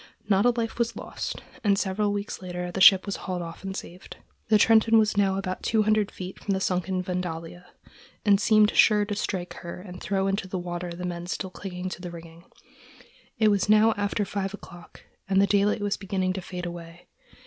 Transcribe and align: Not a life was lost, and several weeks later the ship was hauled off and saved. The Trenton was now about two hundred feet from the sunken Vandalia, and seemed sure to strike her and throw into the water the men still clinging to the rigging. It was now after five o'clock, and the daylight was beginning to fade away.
Not 0.27 0.47
a 0.47 0.49
life 0.49 0.79
was 0.79 0.95
lost, 0.95 1.43
and 1.63 1.77
several 1.77 2.11
weeks 2.11 2.41
later 2.41 2.71
the 2.71 2.81
ship 2.81 3.05
was 3.05 3.17
hauled 3.17 3.43
off 3.43 3.63
and 3.63 3.77
saved. 3.77 4.17
The 4.47 4.57
Trenton 4.57 4.97
was 4.97 5.15
now 5.15 5.35
about 5.37 5.61
two 5.61 5.83
hundred 5.83 6.09
feet 6.09 6.39
from 6.43 6.55
the 6.55 6.59
sunken 6.59 7.03
Vandalia, 7.03 7.67
and 8.25 8.41
seemed 8.41 8.71
sure 8.75 9.05
to 9.05 9.13
strike 9.13 9.53
her 9.61 9.79
and 9.79 10.01
throw 10.01 10.25
into 10.25 10.47
the 10.47 10.57
water 10.57 10.89
the 10.89 11.05
men 11.05 11.27
still 11.27 11.51
clinging 11.51 11.87
to 11.89 12.01
the 12.01 12.09
rigging. 12.09 12.45
It 13.37 13.49
was 13.51 13.69
now 13.69 13.93
after 13.95 14.25
five 14.25 14.55
o'clock, 14.55 15.03
and 15.29 15.39
the 15.39 15.45
daylight 15.45 15.81
was 15.81 15.97
beginning 15.97 16.33
to 16.33 16.41
fade 16.41 16.65
away. 16.65 17.05